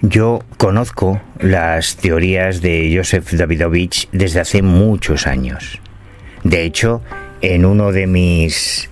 [0.00, 5.80] Yo conozco las teorías de Joseph Davidovich desde hace muchos años.
[6.44, 7.02] De hecho,
[7.40, 8.88] en uno de mis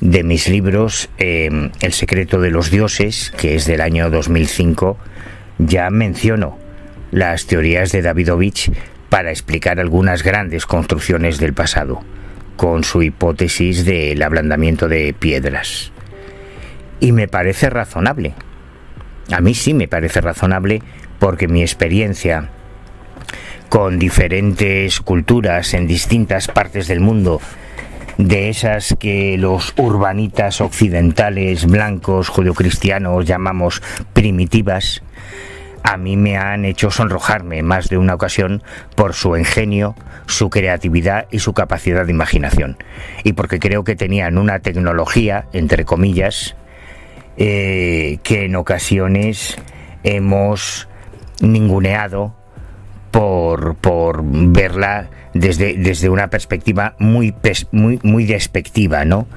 [0.00, 4.96] de mis libros, em, El secreto de los dioses, que es del año 2005,
[5.58, 6.56] ya menciono
[7.10, 8.70] las teorías de Davidovich
[9.08, 12.00] para explicar algunas grandes construcciones del pasado,
[12.56, 15.90] con su hipótesis del ablandamiento de piedras.
[17.00, 18.34] Y me parece razonable.
[19.30, 20.82] A mí sí me parece razonable
[21.18, 22.48] porque mi experiencia
[23.68, 27.40] con diferentes culturas en distintas partes del mundo,
[28.16, 33.82] de esas que los urbanitas occidentales blancos judeocristianos llamamos
[34.14, 35.02] primitivas,
[35.82, 38.62] a mí me han hecho sonrojarme más de una ocasión
[38.94, 39.94] por su ingenio,
[40.26, 42.76] su creatividad y su capacidad de imaginación.
[43.24, 46.56] Y porque creo que tenían una tecnología, entre comillas,
[47.38, 49.56] eh, que en ocasiones
[50.02, 50.88] hemos
[51.40, 52.34] ninguneado
[53.10, 57.34] por, por verla desde, desde una perspectiva muy,
[57.72, 59.28] muy, despectiva, ¿no?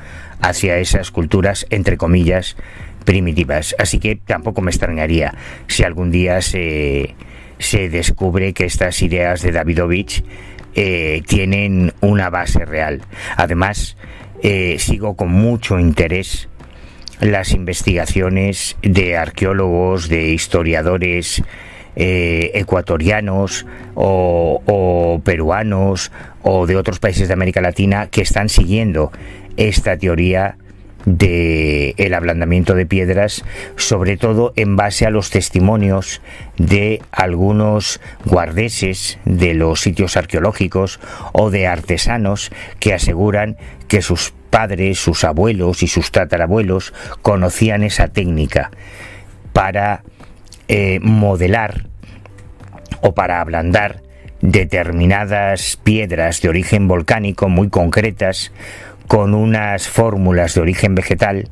[0.41, 2.57] Hacia esas culturas, entre comillas,
[3.05, 3.75] primitivas.
[3.77, 5.35] Así que tampoco me extrañaría
[5.67, 7.15] si algún día se,
[7.59, 10.23] se descubre que estas ideas de Davidovich
[10.73, 13.01] eh, tienen una base real.
[13.37, 13.95] Además,
[14.41, 16.49] eh, sigo con mucho interés
[17.21, 21.43] las investigaciones de arqueólogos, de historiadores,
[21.95, 26.11] eh, ecuatorianos o, peruanos
[26.41, 29.11] o de otros países de América Latina que están siguiendo
[29.57, 30.57] esta teoría
[31.05, 33.43] de el ablandamiento de piedras,
[33.75, 36.21] sobre todo en base a los testimonios
[36.57, 40.99] de algunos guardeses de los sitios arqueológicos
[41.33, 48.09] o de artesanos que aseguran que sus padres, sus abuelos y sus tatarabuelos conocían esa
[48.09, 48.69] técnica
[49.53, 50.03] para
[50.67, 51.87] eh, modelar
[53.01, 54.03] o para ablandar
[54.41, 58.51] determinadas piedras de origen volcánico muy concretas
[59.07, 61.49] con unas fórmulas de origen vegetal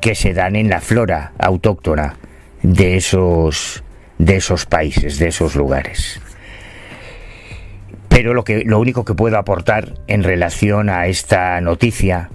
[0.00, 2.16] que se dan en la flora autóctona
[2.62, 3.82] de esos
[4.18, 6.20] de esos países, de esos lugares.
[8.12, 12.28] Pero lo que lo único que puedo aportar en relación a esta noticia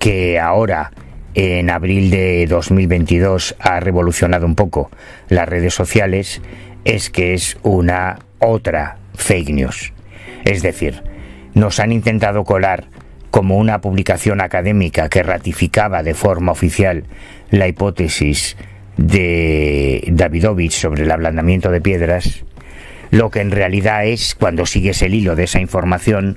[0.00, 0.90] que ahora
[1.34, 4.90] en abril de 2022 ha revolucionado un poco
[5.28, 6.42] las redes sociales
[6.84, 9.92] es que es una otra fake news.
[10.44, 11.04] Es decir,
[11.54, 12.86] nos han intentado colar
[13.30, 17.04] como una publicación académica que ratificaba de forma oficial
[17.50, 18.56] la hipótesis
[18.96, 22.44] de Davidovich sobre el ablandamiento de piedras,
[23.10, 26.36] lo que en realidad es, cuando sigues el hilo de esa información,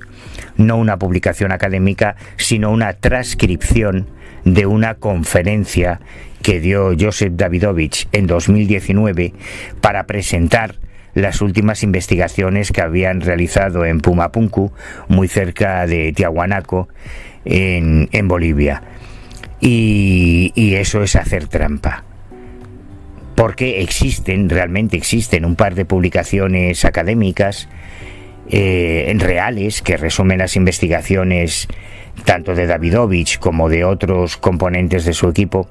[0.56, 4.08] no una publicación académica, sino una transcripción
[4.44, 6.00] de una conferencia
[6.42, 9.32] que dio Joseph Davidovich en 2019
[9.80, 10.76] para presentar
[11.14, 14.72] las últimas investigaciones que habían realizado en Pumapunku,
[15.08, 16.88] muy cerca de Tiahuanaco,
[17.44, 18.82] en, Bolivia.
[19.60, 22.04] Y, y eso es hacer trampa
[23.42, 27.68] porque existen, realmente existen un par de publicaciones académicas
[28.48, 31.66] eh, reales que resumen las investigaciones
[32.24, 35.68] tanto de Davidovich como de otros componentes de su equipo,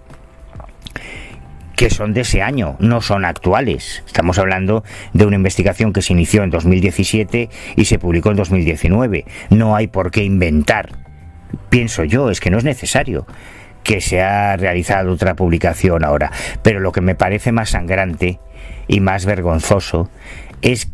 [1.78, 4.04] que son de ese año, no son actuales.
[4.06, 4.84] Estamos hablando
[5.14, 9.24] de una investigación que se inició en 2017 y se publicó en 2019.
[9.50, 10.90] No hay por qué inventar.
[11.70, 13.26] Pienso yo, es que no es necesario
[13.84, 16.32] que se ha realizado otra publicación ahora.
[16.64, 18.40] Pero lo que me parece más sangrante
[18.88, 20.10] y más vergonzoso
[20.62, 20.90] es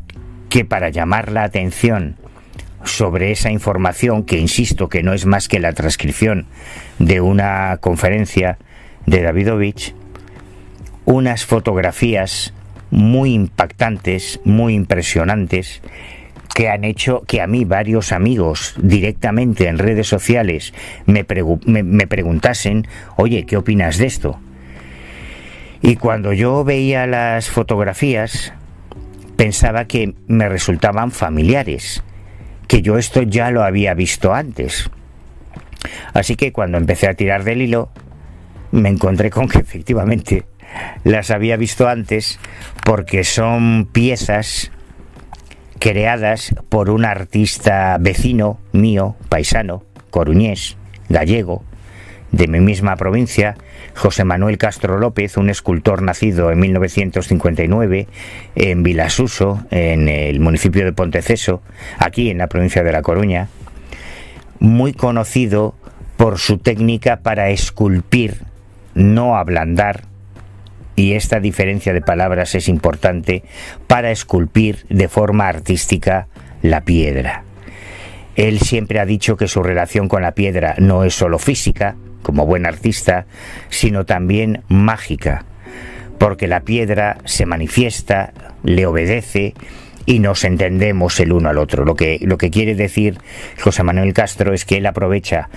[0.50, 2.16] que para llamar la atención
[2.84, 6.48] sobre esa información, que insisto que no es más que la transcripción
[7.00, 8.58] de una conferencia
[9.06, 9.94] de Davidovich,
[11.06, 12.54] unas fotografías
[12.90, 15.82] muy impactantes, muy impresionantes,
[16.58, 20.74] que han hecho que a mí varios amigos directamente en redes sociales
[21.06, 24.40] me, preguntasen, oye, ¿qué opinas de esto?
[25.84, 28.54] Y cuando yo veía las fotografías,
[29.36, 32.04] pensaba que me resultaban familiares
[32.68, 34.90] que yo esto ya lo había visto antes.
[36.16, 37.90] Así que cuando empecé a tirar del hilo,
[38.72, 40.46] me encontré con que efectivamente
[41.04, 42.40] las había visto antes
[42.84, 44.72] porque son piezas
[45.80, 50.78] creadas por un artista vecino mío, paisano, coruñés,
[51.10, 51.64] gallego,
[52.32, 53.56] de mi misma provincia,
[53.96, 58.08] José Manuel Castro López, un escultor nacido en 1959
[58.56, 61.62] en Vilasuso, en el municipio de Ponteceso,
[61.98, 63.48] aquí en la provincia de La Coruña,
[64.60, 65.76] muy conocido
[66.18, 68.42] por su técnica para esculpir,
[68.94, 70.04] no ablandar,
[70.98, 73.44] y esta diferencia de palabras es importante
[73.86, 76.28] para esculpir de forma artística
[76.64, 77.44] la piedra.
[78.36, 82.48] Él siempre ha dicho que su relación con la piedra no es solo física, como
[82.48, 83.28] buen artista,
[83.70, 85.46] sino también mágica,
[86.18, 88.34] porque la piedra se manifiesta,
[88.64, 89.54] le obedece
[90.08, 91.86] y nos entendemos el uno al otro.
[91.86, 93.20] Lo que, lo que quiere decir
[93.62, 95.50] José Manuel Castro es que él aprovecha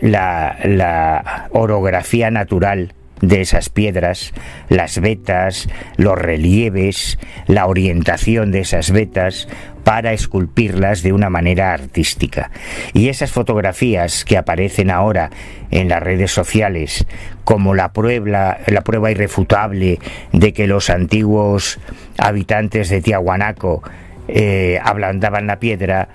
[0.00, 4.32] la, la orografía natural de esas piedras,
[4.68, 9.48] las vetas, los relieves, la orientación de esas vetas,
[9.84, 12.50] para esculpirlas de una manera artística.
[12.92, 15.30] Y esas fotografías que aparecen ahora
[15.70, 17.06] en las redes sociales
[17.44, 19.98] como la prueba, la prueba irrefutable
[20.32, 21.80] de que los antiguos
[22.18, 23.82] habitantes de Tiahuanaco
[24.28, 26.08] eh, ablandaban la piedra,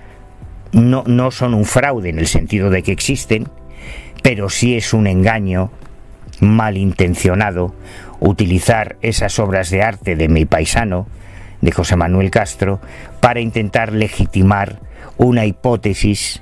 [0.72, 3.48] no, no son un fraude en el sentido de que existen,
[4.22, 5.72] pero sí es un engaño
[6.44, 7.74] malintencionado
[8.20, 11.08] utilizar esas obras de arte de mi paisano,
[11.62, 12.80] de José Manuel Castro,
[13.20, 14.80] para intentar legitimar
[15.18, 16.42] una hipótesis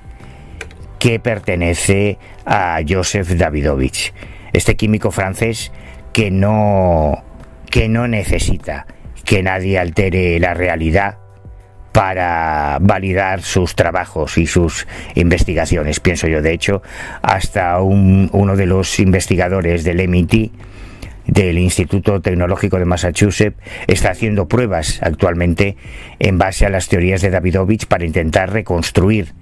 [1.00, 4.14] que pertenece a Joseph Davidovich,
[4.54, 5.72] este químico francés
[6.14, 7.24] que no,
[7.70, 8.86] que no necesita
[9.26, 11.21] que nadie altere la realidad
[11.92, 16.42] para validar sus trabajos y sus investigaciones, pienso yo.
[16.42, 16.82] De hecho,
[17.22, 20.52] hasta uno de los investigadores del MIT,
[21.28, 23.58] del Instituto Tecnológico de Massachusetts,
[23.88, 25.78] está haciendo pruebas actualmente
[26.20, 29.34] en base a las teorías de Davidovich para intentar reconstruir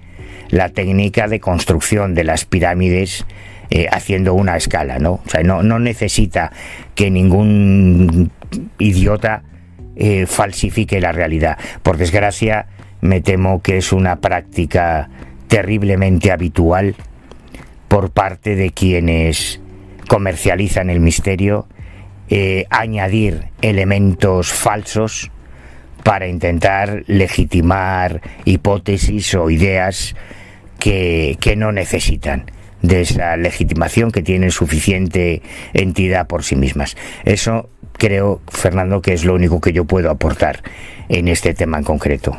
[0.50, 3.24] la técnica de construcción de las pirámides
[3.70, 5.20] eh, haciendo una escala, ¿no?
[5.24, 6.52] O sea, no, no necesita
[6.96, 8.32] que ningún
[8.78, 9.44] idiota
[10.02, 11.58] eh, falsifique la realidad.
[11.82, 12.66] Por desgracia,
[13.02, 15.10] me temo que es una práctica
[15.46, 16.94] terriblemente habitual
[17.86, 19.60] por parte de quienes
[20.08, 21.66] comercializan el misterio,
[22.30, 25.30] eh, añadir elementos falsos
[26.02, 30.16] para intentar legitimar hipótesis o ideas
[30.78, 32.46] que, que no necesitan
[32.82, 35.42] de esa legitimación que tienen suficiente
[35.72, 36.96] entidad por sí mismas.
[37.24, 37.68] Eso
[37.98, 40.62] creo, Fernando, que es lo único que yo puedo aportar
[41.08, 42.36] en este tema en concreto.